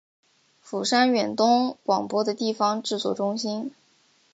[0.63, 3.71] 釜山远东广播的地方制作中心。